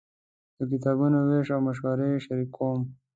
د 0.57 0.59
کتابونو 0.71 1.17
وېش 1.27 1.47
او 1.55 1.61
مشورې 1.67 2.09
شریکوم. 2.25 2.79